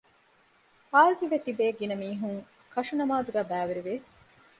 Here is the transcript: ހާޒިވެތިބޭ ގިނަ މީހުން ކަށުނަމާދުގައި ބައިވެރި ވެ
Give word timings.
ހާޒިވެތިބޭ 0.91 1.65
ގިނަ 1.77 1.95
މީހުން 2.01 2.39
ކަށުނަމާދުގައި 2.73 3.47
ބައިވެރި 3.49 3.81
ވެ 3.87 3.95